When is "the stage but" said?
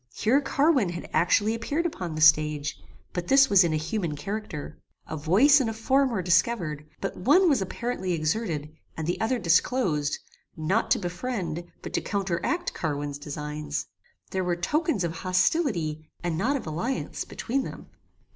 2.15-3.27